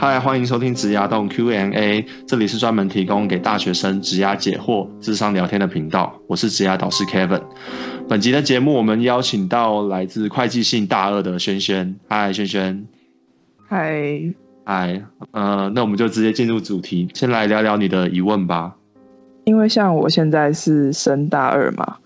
[0.00, 6.20] 嗨，欢迎收听职涯洞 Q&A，这里是专门提供给大学生职涯解惑、智商聊天的频道。
[6.28, 7.42] 我是职涯导师 Kevin。
[8.08, 11.96] 本集的节目，我们邀请到来自会计系大二的轩轩。
[12.08, 12.86] 嗨，轩轩。
[13.66, 14.32] 嗨，
[14.64, 15.02] 嗨。
[15.32, 18.76] 呃，那我们就直接进入主题，先来聊聊你的疑问吧。
[19.42, 21.96] 因为像我现在是升大二嘛，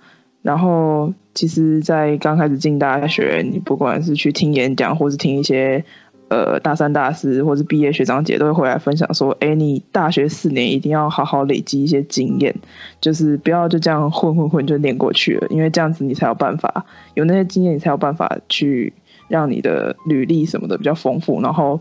[0.40, 5.84] 然后其实，在刚开始进大学，你不管是去听演讲，或是听一些。
[6.32, 12.54] 呃，大三、大四或是毕业学长姐都会回来分享说：“哎，你大学四年一定要好好累积一些经验，
[13.02, 18.94] 就是不要就这样混混混就念过去了，因为这样子你才有办法有那些经验，你才有办法去
[19.28, 21.42] 让你的履历什么的比较丰富。
[21.42, 21.80] 然后，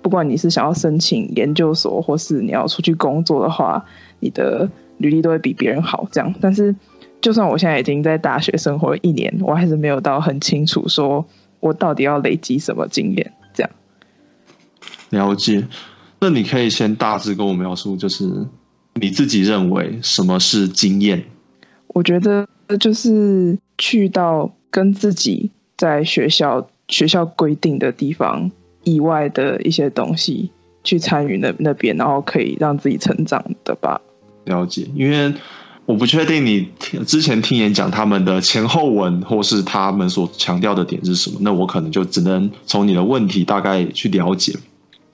[0.00, 3.84] 不管你是想要申请研究所，或是你要出去工作的话，
[4.20, 6.06] 你的履历都会比别人好。
[6.12, 6.76] 这样，但是
[7.20, 11.26] 就算我现在已经在大学生活一年，我还是没有到很清楚说
[11.58, 13.70] 我到底要累积什么经验这样。”
[15.10, 15.68] 了解，
[16.20, 18.46] 那你可以先大致跟我描述，就是
[18.94, 21.24] 你自己认为什么是经验？
[21.88, 22.46] 我觉得
[22.78, 28.50] 就是去到跟自己在学校学校规定的地方
[28.84, 30.50] 以外的一些东西
[30.84, 34.00] 去参与那那边，然后可以让自己成长的吧。
[34.44, 35.34] 了解，因为
[35.86, 44.56] 我不确定你听之前听演讲他们的前后文，或是他们所强调的点是什么，那我可能就只能从你的问题大概去了解。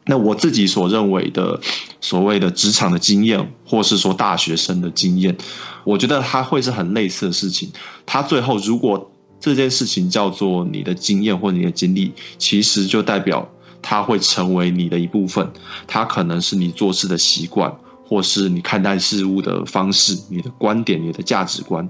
[0.07, 1.61] 那我自己所认为的
[2.03, 5.39] 所谓的职场的经验，或是说大学生的经验，
[5.85, 7.73] 我觉得它会是很类似的事情。
[8.05, 9.11] 它最后如果
[9.41, 13.49] 这件事情叫做你的经验或你的经历，其实就代表
[13.81, 15.53] 它会成为你的一部分。
[15.87, 21.89] 它可能是你做事的习惯，或是你看待事物的方式、你的观点、你的价值观，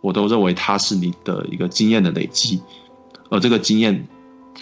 [0.00, 2.60] 我都认为它是你的一个经验的累积。
[3.30, 4.08] 而这个经验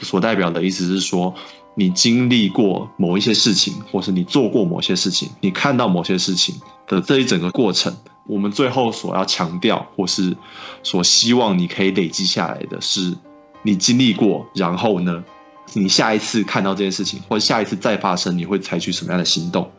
[0.02, 1.34] 所代表的意思是说。
[1.74, 6.56] 你经历过某一些事情，或是你做过某些事情，你看到某些事情
[6.88, 10.36] 的这一整个过程，我们最后所要强调，或是
[10.82, 13.16] 所希望你可以累积下来的是，
[13.62, 15.24] 你经历过，然后呢，
[15.72, 19.70] 你下一次看到这件事情，或者下一次再发生，你会采取什么样的行动，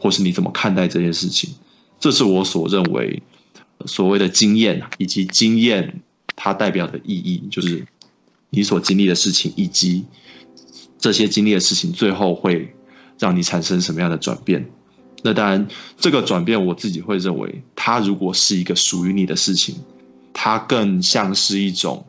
[0.00, 1.54] 或是你怎么看待这件事情？
[2.00, 3.22] 这是我所认为
[3.84, 6.00] 所谓的经验，以及经验
[6.34, 7.86] 它代表的意义，就是
[8.48, 10.06] 你所经历的事情以及。
[11.04, 12.74] 这些经历的事情，最后会
[13.18, 14.70] 让你产生什么样的转变？
[15.22, 19.74] 那当然，这个转变我自己会认为，它如果是一个属于你的事情，
[20.32, 22.06] 它更像是一种，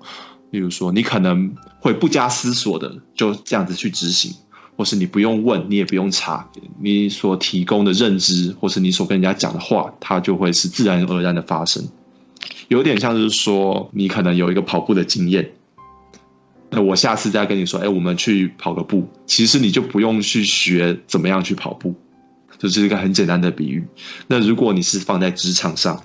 [0.49, 4.35] 例如说，你可能会不加思索的就这样子去执行，
[4.77, 11.89] 或是你不用问，你也不用查，你所提供的认知，或是你所跟人家讲的话，它就会是自然而然的发生。
[12.69, 15.51] 有点像是说，你可能有一个跑步的经验。
[16.75, 19.07] 那我下次再跟你说，哎，我们去跑个步。
[19.25, 21.95] 其实你就不用去学怎么样去跑步，
[22.57, 23.87] 就是一个很简单的比喻。
[24.27, 26.03] 那如果你是放在职场上，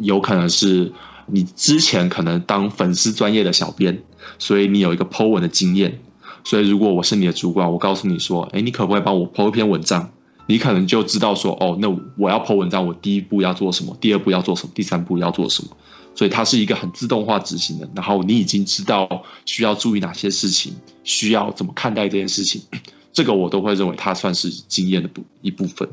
[0.00, 0.92] 有可能是
[1.26, 4.02] 你之前可能当粉丝专业的小编，
[4.38, 6.00] 所以你有一个 Po 文的经验。
[6.44, 10.10] 所以如果我是你的主管，我告诉你说，哎，你可不可以帮我 Po 一篇文章？
[10.46, 13.96] 你可能就知道说，哦，那我要 Po 文章，我第一步要做什么？
[14.00, 14.72] 第二步要做什么？
[14.72, 15.76] 第三步要做什么？
[16.16, 22.62] 所以它是一个很自动化执行的，然后你已经知道需要注意哪些事情，需要怎么看待这件事情，
[23.12, 25.90] 这个我都会认为它算是经验的部一部分。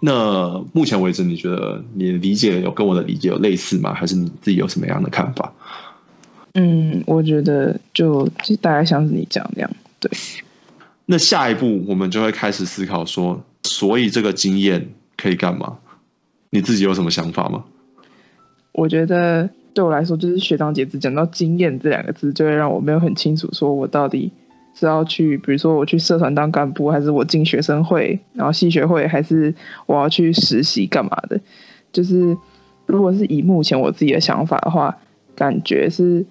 [0.00, 3.94] 那目前为止，你觉得你的理解有跟我的理解有类似吗？
[3.94, 5.52] 还是你自己有什么样的看法？
[6.54, 8.28] 嗯，我觉得就
[8.60, 9.70] 大概像是你讲那样，
[10.00, 10.10] 对。
[11.06, 15.78] 那下一步我们就会开始思考说，所以这个经验可以干嘛？
[16.50, 17.64] 你自己有什么想法吗？
[18.72, 24.32] 我觉得对我来说，就是学长姐只讲到经验这两个字，就会让我没有很清楚，说我到底
[24.74, 29.54] 是要去，比如说我去社团当干部，还是我进学生会，然后系学会，还是
[29.86, 31.40] 我要去实习干嘛的？
[31.92, 32.36] 就是
[32.86, 34.98] 如果是以目前我自己的想法的话，
[35.34, 36.24] 感觉是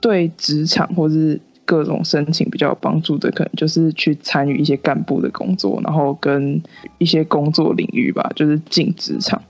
[0.00, 6.62] 对职场或是各种申请比较有帮助的，可能就是去参与一些干部的工作，然后跟
[6.98, 9.42] 一些工作领域吧，就是进职场。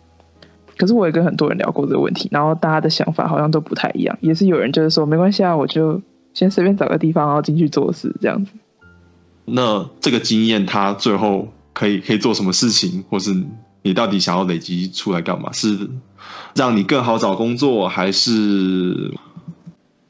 [0.77, 4.19] 可是我也跟很多人聊过这个问题，然后大家的想法好像都不太一样。
[4.21, 8.53] 也是有人就是说没关系啊，我就先随便找个地方，然后进去做事这样子。
[9.45, 13.45] 那这个经验，它最后可以可以做什么事情，或是
[13.83, 15.53] 你到底想要累积出来干嘛？
[15.53, 15.91] 是
[16.55, 19.15] 让你更好找工作，还是？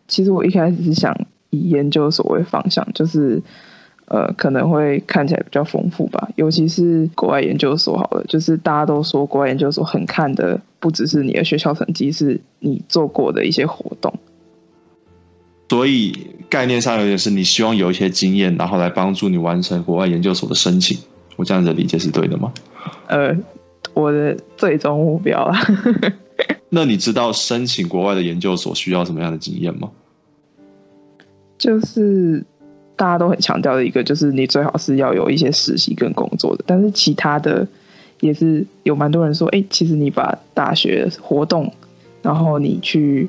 [0.08, 3.42] 其实我一开始是想以研究所为方向，就是。
[4.06, 14.14] 呃，可能会看起来比较丰富吧，尤其是国外研究所好了，就是大家都说国外研究所很看的，不只是你的学校成绩，是你做过的一些活动。
[15.70, 20.98] 所以概念上有点是你希望有一些经验，然后来帮助你完成国外研究所的申请。
[21.36, 22.52] 我这样子理解是对的吗？
[23.08, 23.36] 呃，
[23.94, 25.58] 我的最终目标啊。
[26.68, 29.90] 那你知道申请国外的研究所需要什么样的经验吗？
[31.56, 32.44] 就是
[32.96, 36.64] 大家都很强调的一个，就是你最好是要有一些实习跟工作的。
[36.66, 37.66] 但是其他的
[38.20, 41.72] 也是有蛮多人说，哎，其实你把大学活动，
[42.22, 43.28] 然后你去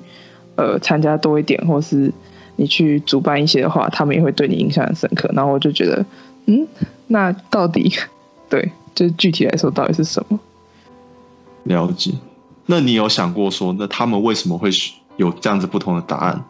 [0.55, 2.13] 呃参加多一点，或是
[2.55, 5.29] 你去主办一些的话，他们也会对你印象很深刻。
[5.33, 6.05] 然后我就觉得，
[6.45, 6.67] 嗯，
[7.07, 7.91] 那到底
[8.49, 10.39] 对，就具体来说到底是什么？
[11.63, 12.11] 了解。
[12.67, 14.69] 那你有想过说，那他们为什么会
[15.17, 16.45] 有这样子不同的答案，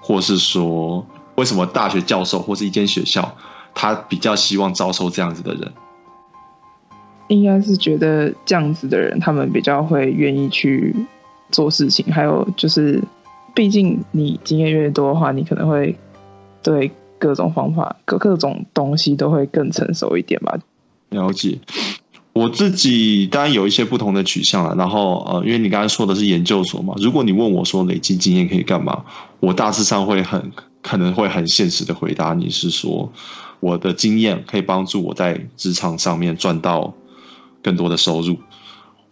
[0.00, 1.06] 或是说，
[1.38, 3.36] 为什么大学教授或是一间学校，
[3.72, 5.72] 他比较希望招收这样子的人？
[7.28, 10.96] 应该是觉得这样子的人，他们比较会愿意去
[11.50, 13.04] 做事情，还有就是，
[13.54, 15.96] 毕竟你经验越多的话，你可能会
[16.64, 16.90] 对
[17.20, 20.58] 各种方法、各各种东西都会更成熟一点吧。
[21.10, 21.60] 了解。
[22.32, 29.04] 我自己当然有一些不同的取向了，然后呃，因为你刚才说的是研究所嘛，如果你问我说累积经验可以干嘛，
[29.40, 30.52] 我大致上会很
[30.82, 33.12] 可能会很现实的回答你是说，
[33.60, 36.94] 我的经验可以帮助我在职场上面赚到
[37.62, 38.38] 更多的收入，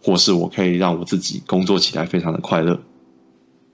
[0.01, 2.79] 或是我可以让我自己工作起来非常的快乐。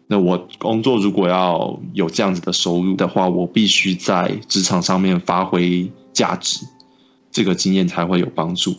[0.08, 6.66] 那我工作如果要有这样子的收入的话，我必须在职场上面发挥价值，
[7.32, 8.76] 这个经验才会有帮助。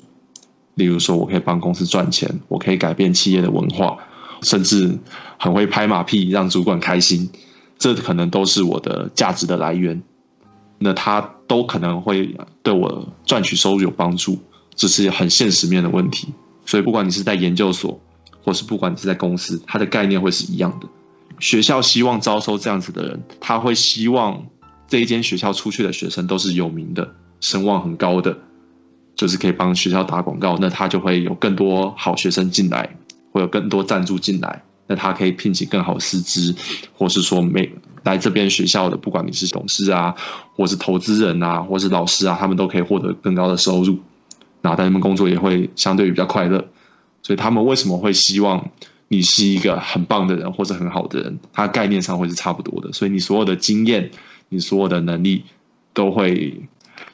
[0.75, 3.99] 例如说，我可以帮公司赚钱，我可以改变企业的文化，
[4.43, 4.99] 甚至
[5.39, 7.31] 很会拍马屁让主管开心，
[7.79, 10.03] 这可能都是我的价值的来源。
[10.79, 14.41] 那他都可能会对我赚取收入有帮助，
[14.75, 16.35] 这是很现实面的问题。
[16.67, 18.01] 所以，不管你是在研究所，
[18.43, 20.89] 或是不管你是在公司，它的概念会是一样的。
[21.39, 24.47] 学校希望招收这样子的人，他会希望
[24.89, 28.39] 这一间学校出去的学生都是有名的，声望很高的。
[29.17, 32.97] 就是可以帮学校打广告，那他就会有更多好学生进来，
[33.31, 36.55] 会有更多赞助进来，那他可以聘请更好师资，
[36.97, 37.73] 或是说每
[38.03, 40.15] 来这边学校的，不管你是董事啊，
[40.57, 43.99] 或是投资人啊，或是老师啊，他们都可以获得更高的收入，
[44.63, 46.69] 然后他们工作也会相对于比较快乐，
[47.23, 48.71] 所以他们为什么会希望
[49.09, 51.39] 你是一个很棒的人或者很好的人？
[51.53, 54.11] 他概念上会是差不多的，所以你所有的经验，
[54.49, 55.45] 你所有的能力，
[55.93, 56.63] 都会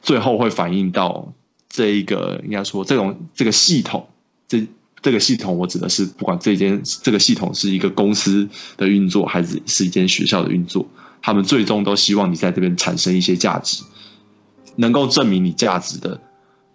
[0.01, 1.33] 最后会反映到。
[1.73, 4.09] 这一个应该说，这种这个系统，
[4.49, 4.67] 这
[5.01, 10.87] 这个系统，我指的是不管这间这个系统是一个公司的运作，还是是一间学校的运作，
[11.21, 13.83] 他们最终都希望你在这边产生一些价值，
[14.75, 16.21] 能够证明你价值的，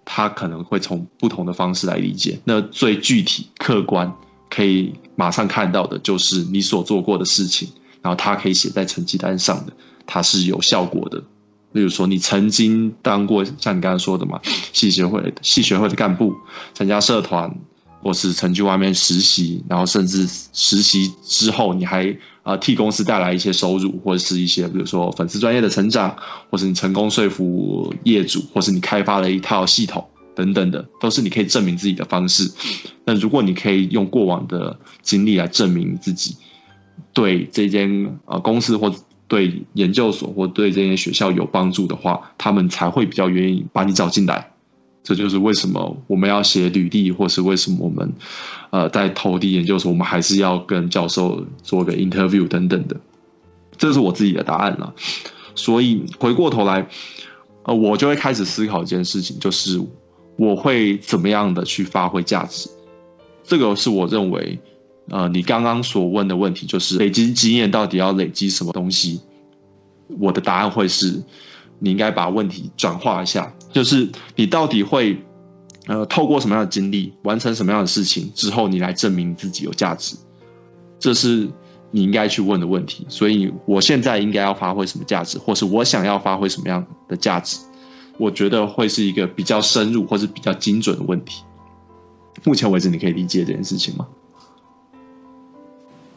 [0.04, 2.40] 他可能会从不同的方式来理解。
[2.44, 4.14] 那最具体、客观，
[4.50, 7.68] 可以马上看到的，就是你所做过的事情，
[8.02, 9.72] 然后它可以写在成绩单上的，
[10.06, 11.24] 它是有效果的。
[11.72, 14.40] 例如说，你曾经当过像你刚才说的嘛，
[14.72, 16.34] 系学会、系学会的干部，
[16.72, 17.58] 参加社团，
[18.02, 26.16] 或是曾去外面实习，然后甚至实习之后，你还啊替公司带来一些收入，或者是一些比如说粉丝专业的成长，
[26.50, 32.52] 或是你成功说服业主，或是你开发了一套系统等等的，都是你可以证明自己的方式。
[33.04, 36.36] 那如果你可以用过往的经历来证明自己
[37.12, 38.94] 对这间啊公司或
[39.28, 44.52] 对研究所或对这些学校有帮助的话，他们才会比较愿意把你找进来。
[45.06, 48.14] 这就是为什么我们要写履历，或是为什么我们
[48.70, 52.96] 呃在投递研究所，我们还是要跟教授做个 interview 等等的。
[53.78, 54.94] 这是我自己的答案了。
[55.54, 56.88] 所以回过头来，
[57.62, 59.80] 呃，我就会开始思考一件事情，就是
[60.36, 62.68] 我会怎么样的去发挥价值。
[63.44, 64.58] 这个是我认为。
[65.08, 69.20] 呃，你刚刚所问的问题就是累积经验到底要累积什么东西？
[70.18, 71.22] 我的答案会是，
[71.78, 75.22] 你应该把问题转化一下，就是你到底会
[75.86, 80.16] 呃透过什么样的经历，完成什么样的事情之后，你来证明自己有价值，
[80.98, 81.50] 这是
[81.90, 83.04] 你应该去问的问题。
[83.10, 87.66] 所以我现在应该要发挥什么价值，或是我想要发挥什么样的价值？
[88.16, 91.42] 我觉得会是一个比较深入或是比较精准的问题。
[92.44, 94.06] 目前为止，你可以理解这件事情吗？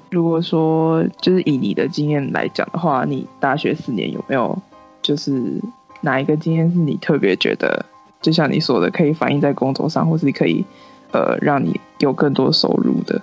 [0.10, 4.58] 如果说就是以你的经验来讲的话，你大学四年有没有
[5.02, 5.62] 就是
[6.02, 7.86] 哪一个经验是你特别觉得，
[8.22, 10.66] 就像你说的，可以反映在工作上，或是可以
[11.12, 13.22] 呃让你有更多收入的？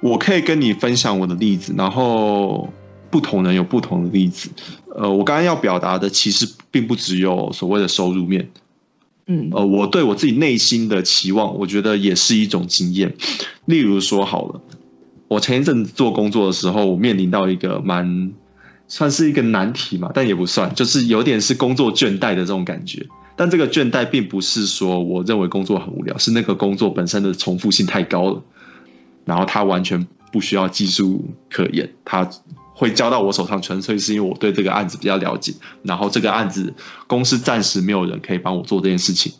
[0.00, 2.70] 我可以跟你分享我的例子，然后
[3.10, 4.50] 不同人有不同的例子。
[4.94, 8.50] 呃，我刚刚要表达的其实并不只有所谓的收入面。
[9.26, 13.14] 嗯，呃，我对我自己内心的期望，我觉得也是一种经验。
[13.64, 14.60] 例如说，好了，
[15.28, 18.32] 我前一阵子做工作的时候，我面临到一个蛮
[18.92, 23.06] 算是一个难题嘛，但也不算，就是有点是工作倦怠的这种感觉。
[23.36, 28.42] 但这个倦怠并不是说我认为工作很无聊，是那个工作本身的重复性太高了，
[29.24, 32.28] 然后它完全不需要技术可言，它
[32.74, 36.74] 会交到我手上，纯粹是因为我对这个案子比较了解，然后这个案子
[37.06, 39.32] 公司暂时没有人可以帮我做这件事情。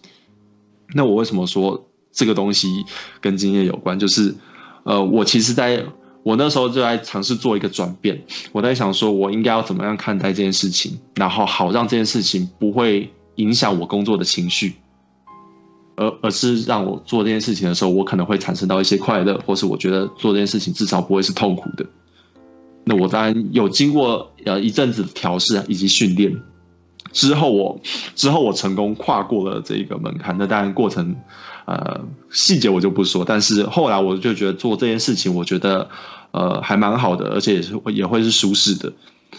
[0.95, 2.87] 那我为什么说这个东西
[3.21, 3.99] 跟经验有关？
[3.99, 4.35] 就是
[4.85, 5.85] 呃，我其实在
[6.23, 13.13] 我那时候就在尝试做一个转变，我在想说我应该要怎么样看待这件事情，然后好让这件事情不会。
[13.37, 14.75] 影响我工作的情绪，
[15.97, 21.87] 而而是让我做这件事情的时候，我可能会产生到一些快乐，或是我觉得做这件事情至少不会是痛苦的。
[22.85, 26.43] 那我当然有经过呃一阵子的调试以及训练
[27.13, 27.81] 之后，我
[28.15, 30.37] 之后我成功跨过了这个门槛。
[30.39, 31.17] 那当然过程
[31.67, 35.91] 呃细节我就不说，但是后来我就觉得做这件事情，我觉得
[36.33, 38.93] 呃还蛮好的，而且也是也会是舒适的。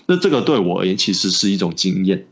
[0.06, 2.26] 那这个对我而言其实是一种经验。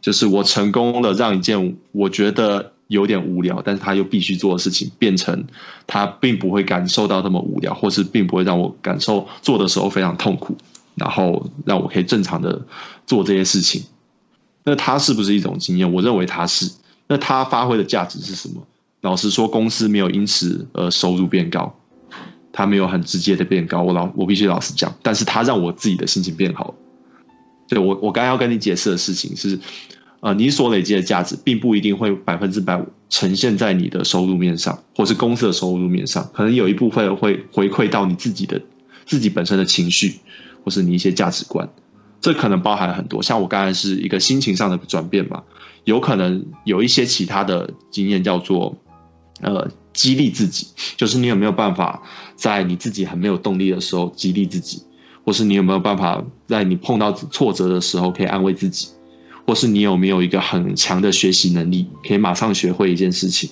[0.00, 5.46] 就是我成功的让一件我觉得有点无聊，但是他又必须做的事情，变成
[5.86, 10.56] 他并不会感受到那么无聊，或是并不会让我感受做的时候非常痛苦，
[10.96, 12.62] 然后让我可以正常的
[13.06, 13.84] 做这些事情。
[14.64, 15.92] 那它是不是一种经验？
[15.92, 16.70] 我认为它是。
[17.08, 18.66] 那它发挥的价值是什么？
[19.00, 21.74] 老实说，公司没有因此而收入变高，
[22.52, 23.82] 它没有很直接的变高。
[23.82, 26.74] 我老我必须老实讲，但是它让我自己的心情变好。
[27.68, 29.58] 对我，我刚要跟你解释的事情是，
[30.20, 38.62] 呃，你所累积的价值并不一定会百分之百呈现在你的收入面上，或是公司的收入面上，可能有一部分会回馈到你自己的
[39.04, 40.20] 自己本身的情绪，
[40.64, 41.70] 或是你一些价值观，
[42.22, 43.22] 这可能包含很多。
[43.22, 45.42] 像我刚才是一个心情上的转变嘛，
[45.84, 48.78] 有可能有一些其他的经验叫做，
[49.42, 52.02] 呃，激励自己，就是你有没有办法
[52.36, 54.84] 在你自己很没有动力的时候激励自己。
[55.24, 58.88] 或是你有没有办法在你碰到挫折的时候可以安慰自己，
[59.46, 63.50] 或是你有没有一个很强的学习能力，可以马上学会一件事情，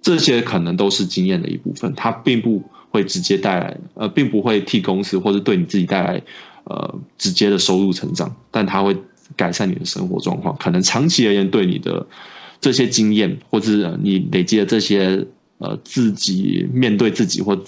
[0.00, 6.22] 这些可能都是经验的一部分，它并不会直接带来，呃，并不会替公司或者对你自己带来
[6.66, 8.98] 呃直接的收入成长，但它会
[9.36, 12.06] 改善你的生活状况，可能长期而言对你的
[12.60, 15.26] 这些经验或者你累积的这些。
[15.58, 17.58] 呃，自己面对自己或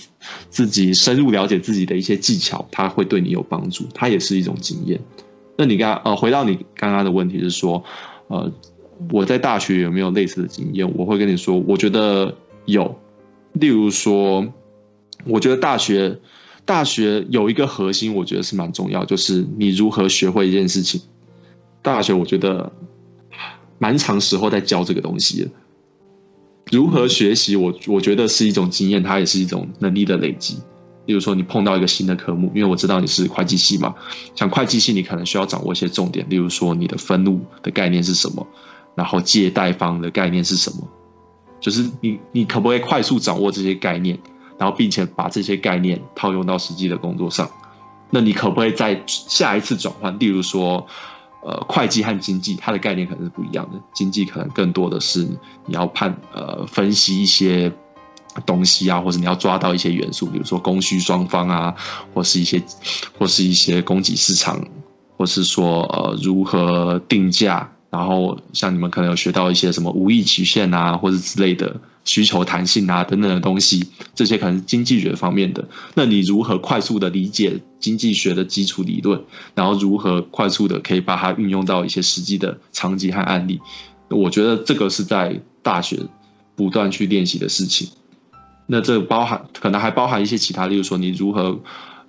[0.50, 5.00] 自己深入了解自己的一些技巧，它会对你有帮助，它也是一种经验。
[5.56, 7.84] 那你刚呃，回到你刚刚的问题是说，
[8.26, 8.52] 呃，
[9.10, 10.98] 我在大学有没有类似的经验？
[10.98, 12.36] 我会跟你说，我觉得
[12.66, 12.98] 有。
[13.54, 14.52] 例如说，
[15.24, 16.18] 我觉得大学
[16.68, 21.00] 大学有一个核心，我觉得是蛮重要，就是你如何学会一件事情。
[21.80, 22.72] 大学我觉得
[23.78, 25.48] 蛮长时候在教这个东西。
[26.70, 27.56] 如何学习？
[27.56, 30.58] 我我觉得是一种经验，它也是一种能力的累积。
[31.06, 33.94] 例如说，你碰到一个新的科目，因为我知道你是会计系嘛，
[34.34, 36.26] 像会计系，你可能需要掌握一些重点。
[36.28, 38.46] 例如说，你的分录的概念是什么？
[38.94, 40.86] 然后借贷方的概念是什么？
[41.60, 44.18] 就是你你可不可以快速掌握这些概念，
[44.58, 47.50] 然后并且把这些概念套用到实际的工作上？
[48.10, 50.18] 那你可不可以在下一次转换？
[50.18, 50.86] 例如说。
[51.40, 53.80] 呃，会计和经济，它的概念可能是不一样的。
[53.94, 55.20] 经济可能更多的是
[55.66, 57.72] 你要判呃分析一些
[58.44, 61.76] 东西啊，或者你要抓到一些元素，比如说供需双方啊，
[62.12, 62.64] 或是一些
[63.18, 64.66] 或是一些供给市场，
[65.16, 67.72] 或是说呃如何定价。
[67.90, 75.68] 然后像你们可能有学到一些什么无意曲线啊，或者之类的需求弹性啊等等的东西，这些可能是经济学方面的。
[75.94, 83.60] 那你如何快速的理解经济学的基础理论，然后如何快速的可以把它运用到一些实际的场景和案例？
[84.10, 86.00] 我觉得这个是在大学
[86.56, 87.88] 不断去练习的事情。
[88.66, 91.60] 那这包含可能还包含一些其他，例如说你如何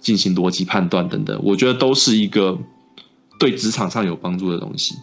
[0.01, 2.57] 进行逻辑判断等等，我觉得都是一个
[3.39, 4.95] 对职场上有帮助的东西。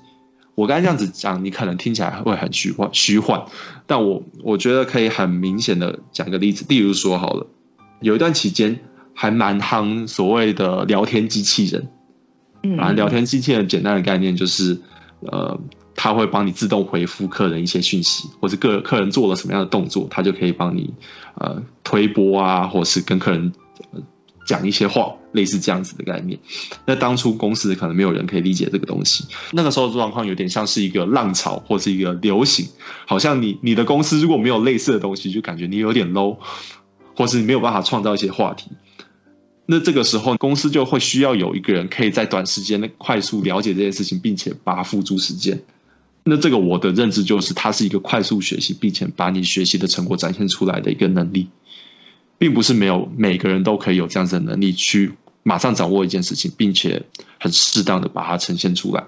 [0.56, 3.44] 我刚才这样子讲，你可能听起来会很虚幻，虚幻。
[3.86, 7.46] 但我我觉得可以很明显的讲一个例子，例如说好了，
[8.00, 8.80] 有一段期间
[9.14, 11.88] 还蛮夯所谓的聊天机器人。
[12.62, 12.76] 嗯。
[12.76, 14.80] 反正聊天机器人简单的概念就是，
[15.20, 15.60] 呃，
[15.94, 20.94] 它会帮你自动回复客人一些讯息，或者客客人做了什么样的动作，它就可以帮你
[21.34, 23.52] 呃推波啊，或是跟客人。
[24.46, 26.38] 讲一些话，类似这样子的概念。
[26.86, 29.26] 那当初公司可能没有人可以理解这个东西。
[29.52, 32.68] 那个时候的状况有点像是一个浪潮，或是一个流行。
[33.06, 36.38] 好像你你的公司如果没有类似的东西，就感觉你有点 low，
[37.14, 38.70] 或是没有办法创造一些话题。
[39.66, 45.64] 那这个时候公司就会需要有一个人可以在短时间内快速了解这件事情，并且把它付诸实践。
[46.22, 51.48] 那这个我的认知就是，它是一个快速学习，并且把你学习的成果展现出来的一个能力。
[52.38, 57.04] 并不是没有每个人都可以有这样子的能力去马上掌握一件事情，并且
[57.38, 59.04] 很适当的把它呈现出来。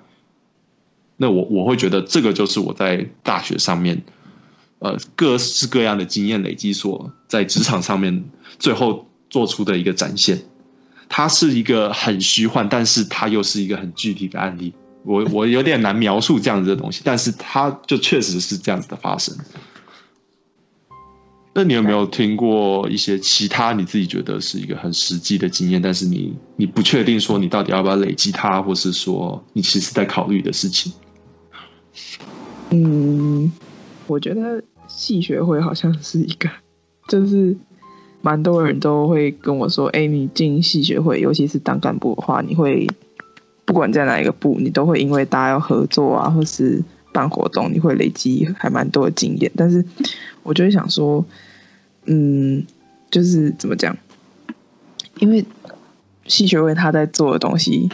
[1.16, 4.04] 那我我会觉得这个就是我在大学上面，
[4.78, 8.25] 呃，各式各样的经验累积所在职场上面
[8.58, 10.42] 最后做出的一个展现。
[11.08, 14.75] 它是一个很虚幻，但是它又是一个很具体的案例。
[15.04, 19.37] 我我有点难描述这样子的东西，但是它就确实是这样子的发生。
[21.58, 30.92] 那你有没有听过一些其他你自己觉得是一个很实际的经验，但是你你不确定说你到底要不要累积它，或是说你其实在考虑的事情？
[32.70, 33.50] 嗯，
[34.06, 36.48] 我觉得系学会好像是一个，
[37.08, 37.56] 就是
[38.22, 42.86] 蛮多人都会跟我说，哎，你进系学会，尤其是当干部的话，你会
[43.64, 49.50] 不管在哪一个部，你都会因为大家要合作啊，或是办活动，你会累积还蛮多的经验。
[49.56, 49.84] 但是
[50.44, 51.26] 我就会想说，
[52.08, 52.66] 嗯，
[53.10, 53.96] 就是怎么讲？
[55.20, 55.44] 因为
[56.26, 57.88] 系学会他在做的东西，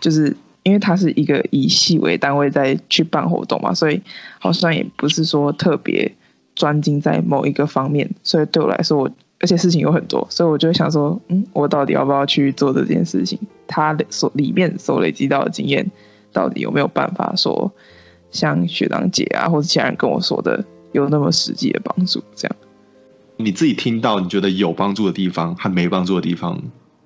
[0.00, 0.36] 就是。
[0.66, 4.02] 因为他是一个以系为单位在去办活动嘛，所以
[4.40, 6.16] 好像也不是说特别
[6.56, 13.38] 专精在某一个方面，所以对我来说，我而且事情有很多，所以我就想说，嗯，我到底要不要去做这件事情？
[13.68, 15.92] 他的所里面所累积到的经验，
[16.32, 17.72] 到底有没有办法说
[18.32, 22.24] 像学长姐啊，或者其他人跟我说的，有那么实际的帮助？
[22.34, 22.56] 这样，
[23.36, 26.62] 你自己听到你觉得有帮助的地方和没帮助的地方，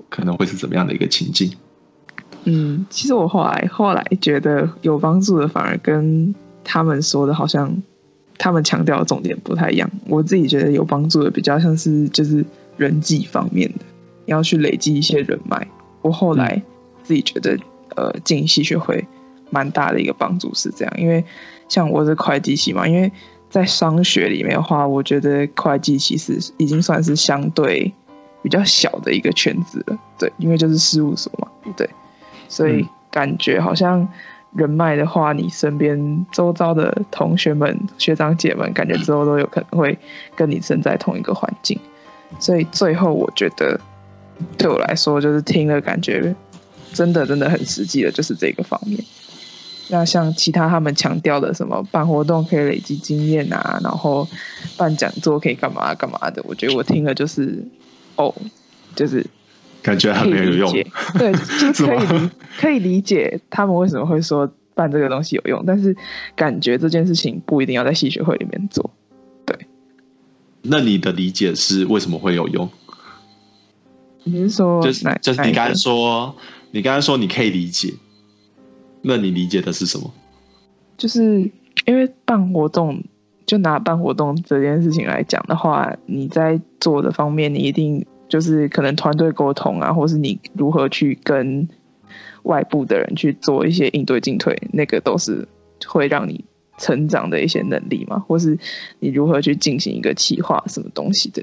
[0.08, 1.52] 可能会是怎么样的一个情境？
[2.44, 6.34] 嗯，其实我后来后来觉得有帮助的，反而跟
[6.64, 7.82] 他们说的好像，
[8.38, 9.90] 他们强调的重点不太一样。
[10.06, 12.44] 我自己觉得有帮助的，比较像是就是
[12.76, 13.80] 人际方面的，
[14.24, 15.68] 要去累积一些人脉。
[16.00, 16.62] 我后来
[17.02, 17.58] 自己觉得，
[17.94, 19.06] 呃，进戏学会
[19.50, 21.24] 蛮大的一个帮助是这样，因为
[21.68, 23.12] 像我是会计系嘛，因为
[23.50, 27.92] 在商学里面的话，我觉得会计其实已经算是相对
[28.42, 29.98] 比较小的一个圈子了。
[30.18, 31.90] 对，因为就是事务所嘛，对。
[32.48, 34.08] 所以感觉好像
[34.52, 39.98] 人脉的话，你身边周遭的同学们、学长姐们，感觉之后都有可能会
[40.34, 41.78] 跟你身在同一个环境。
[42.38, 43.80] 所以最后我觉得，
[44.56, 46.34] 对我来说，就是听了感觉
[46.92, 49.04] 真的真的很实际的，就是这个方面。
[49.90, 54.28] 那像其他他们强调的什么办活动可以累积经验啊，然后
[54.76, 57.66] 办讲座可以干嘛干嘛的，我觉得我听了就是
[58.16, 58.34] 哦，
[58.94, 59.26] 就是。
[59.82, 65.96] 感觉很没有用，对，就 是可以理可以理解他们为什么会说办这个东西有用，但是
[66.36, 68.90] 感觉这件事情不一定要在戏学会里面做。
[69.46, 69.56] 对，
[70.60, 72.68] 那你的理解是为什么会有用？
[74.24, 76.36] 你是说，就是就是你刚才说，
[76.72, 77.94] 你刚才说你可以理解，
[79.02, 80.12] 那你理解的是什么？
[80.96, 81.50] 就是
[81.86, 83.02] 因为办活动，
[83.46, 88.06] 就拿办活动这件事情来讲的话，你在做的方面，你一定。
[88.30, 91.68] 就是可能团队沟通啊，或是你如何去跟
[92.44, 95.48] 外部的人去做一些应对进退，那个都是
[95.84, 96.44] 会让你
[96.78, 98.56] 成长的一些能力嘛，或是
[99.00, 101.42] 你如何去进行一个企划什么东西的。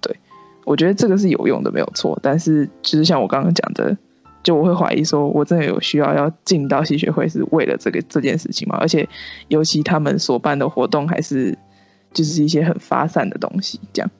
[0.00, 0.16] 对
[0.64, 2.18] 我觉得这个是有用的，没有错。
[2.20, 3.96] 但是就是像我刚刚讲的，
[4.44, 8.76] 就我会怀疑说，我真的有需要要进到戏学会是为了这个这件事情吗？
[8.78, 9.08] 而且
[9.48, 11.58] 尤其他们所办的活动还是
[12.12, 14.10] 就是一些很发散的东西，这样。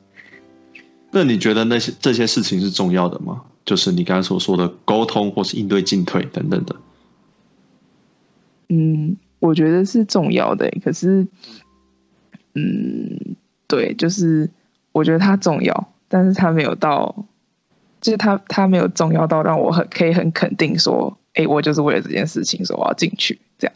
[1.12, 3.44] 那你觉得那些这些事情是重要的吗？
[3.64, 6.76] 就是你刚才所说的沟通，或是应对进退等等的。
[8.68, 10.70] 嗯，我觉得是重要的。
[10.84, 11.28] 可是，
[12.54, 13.36] 嗯，
[13.68, 14.50] 对，就是
[14.92, 17.26] 我觉得它重要，但是它没有到，
[18.04, 23.74] 就是他他没有重要到让我很可以很肯定说，哎，我就是为了这件事情说我要进去这样。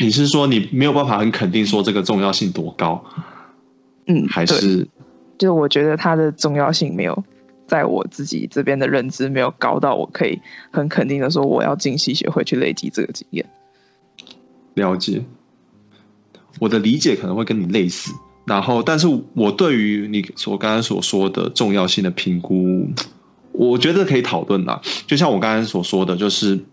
[0.00, 3.04] 你是说你没有办法很肯定说这个重要性多高？
[4.06, 4.86] 嗯，还是？
[5.38, 7.24] 就是我觉得它的重要性没有
[7.66, 13.46] 在我自己这边的认知没有高到我可以很肯定的说我要进戏学会去累积这个经验。
[14.74, 15.24] 了解，
[16.60, 18.12] 我的理解可能会跟你类似，
[18.48, 22.88] 然后但是我对于你所刚才所说的重要性的评估，
[23.52, 24.80] 我觉得可以讨论啦。
[25.06, 26.64] 就像我刚才所说的，就是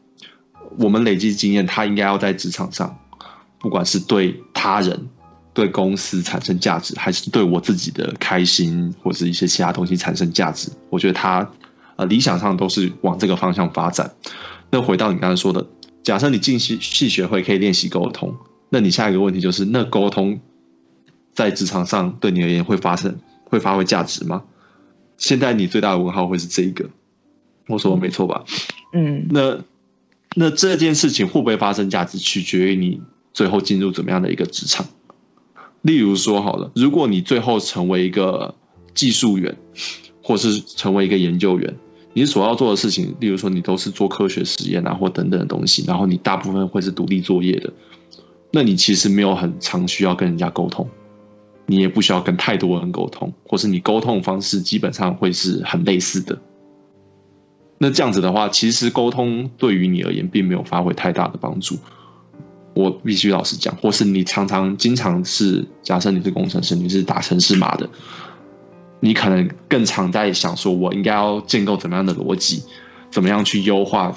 [0.79, 2.97] 我们累积经验，它应该要在职场上，
[3.59, 5.09] 不管是对他人。
[5.55, 10.73] 对公司产生价值，还是对我自己的开心，或是一些其他东西产生价值？
[10.89, 11.49] 我觉得他
[11.95, 14.15] 呃理想上都是往这个方向发展。
[14.69, 15.67] 那回到你刚才说的，
[16.03, 18.35] 假设你进系系学会可以练习沟通，
[18.67, 20.41] 那你下一个问题就是，那沟通
[21.35, 24.43] 在职场上对你而言会发生会发挥价值吗？
[25.17, 26.89] 现在你最大的问号会是这一个，
[27.67, 28.45] 我说没错吧？
[28.91, 29.59] 嗯，那
[30.35, 33.01] 那这件事情会不会发生价值，取决于你
[33.33, 34.87] 最后进入怎么样的一个职场。
[35.81, 38.55] 例如说好了，如果你最后成为一个
[38.93, 39.57] 技术员，
[40.23, 41.75] 或是成为一个研究员，
[42.13, 47.73] 你所要做的事情，例如说你都是做科学实验啊，或等等的东西，然后你大部分会是独立作业的，
[48.51, 50.89] 那你其实没有很常需要跟人家沟通，
[51.65, 56.39] 你也不需要跟太多人沟通，或是你沟通方式基本上会是很类似的。
[57.77, 61.77] 那这样子的话，其实沟通对于你而言并没有发挥太大的帮助。
[62.73, 67.89] 我必须老实讲，或是你常常经常是假设你是工程师，你是打程式码的，
[68.99, 72.63] 你可能更常在想说，我应该要建构怎么样的逻辑，
[73.11, 74.15] 怎么样去优化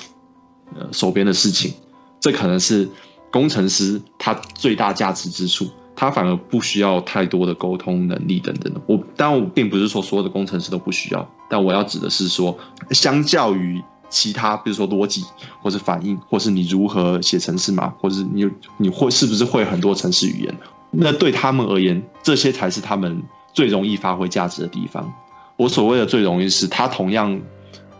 [0.74, 1.74] 呃手边的事情，
[2.20, 2.88] 这可能是
[3.30, 5.70] 工程师他最大价值之处。
[5.98, 8.80] 他反而不需要太多的沟通能力等等的。
[8.86, 12.56] 我当然我并不是说所有的工程师都不需要，但我要指的是说，
[12.92, 15.24] 相较于其他，比如说逻辑，
[15.60, 20.56] 或是反应，或是你如何写程式码，或是你你会是不是会很多程式语言，
[20.92, 25.14] 那对他们而言，这些才是他们最容易发挥价值的地方。
[25.56, 27.40] 我所谓的最容易是，他同样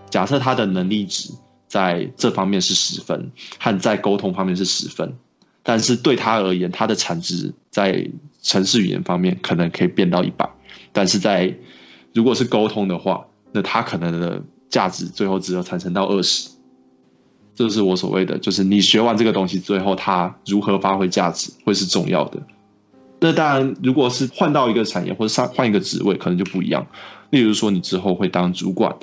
[0.09, 1.33] 假设他的能力值
[1.67, 5.17] 在这方面是十分，和在沟通方面是十分。
[5.69, 8.09] 但是对他而言，他的产值在
[8.41, 10.49] 城市语言方面可能可以变到一百，
[10.95, 11.57] 但是在
[12.15, 16.49] 如果是沟通的话，那他可能的价值最后只有产生到二十。
[17.55, 22.45] 这是我所谓的，就是你学完这个东西，最后它如何发挥价值会是重要的。
[23.21, 26.87] 那当然，如果是换到一个产业或者上换一个职位，可能就不一样。
[27.29, 28.97] 例如说，你之后会当主管，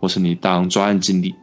[0.00, 1.34] 或是你当专案经理，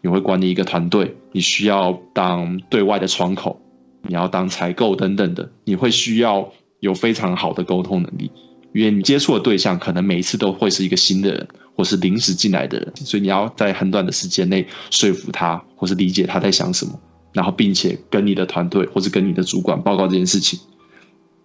[0.00, 3.60] 你会管理一个团队，你需要当对外的窗口。
[4.02, 8.32] 你要当采购等等的，你会需要有非常好的沟通能力，
[8.72, 16.98] 因为你接触的对象可能每一次都会是一个新的人，或是临时进来的人，所以你要在很短的时间内说服他，或是理解他在想什么，
[17.32, 20.58] 然后并且跟你的团队或是跟你的主管报告这件事情，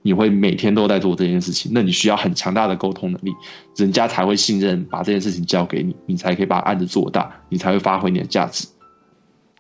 [0.02, 3.34] 你会每天都在做这件事情，那你需要很强大的沟通能力，
[3.76, 8.68] 人家才会信任把这件事情交给你，你才可以把案子做大，你才会发挥你的价值。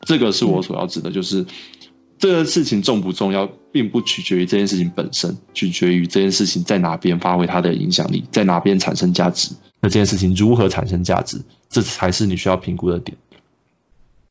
[0.02, 1.46] 这个是我所要指的，就是。
[2.20, 9.56] 这个事情重不重要，并不取决于这件事情本身，取决于这件事情在哪边发挥它的影响力，在哪边产生价值。
[9.80, 13.18] 那这件事情如何产生价值，这才是你需要评估的点。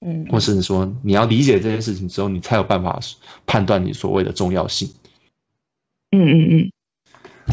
[0.01, 3.01] 嗯，或是说你要理解这件事情之后，你才有办法
[3.47, 4.91] 判断你所谓的重要性。
[6.11, 6.73] 嗯嗯嗯。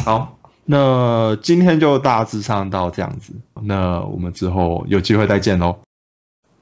[0.04, 3.34] 好，那今天就大致上到这样子。
[3.62, 5.78] 那我们之后有机会再见喽。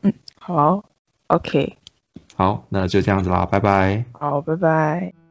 [0.03, 0.85] 嗯，好
[1.29, 1.82] ，OK。
[2.37, 4.05] 好，那就这样子啦，拜拜。
[4.13, 5.22] 好，拜拜。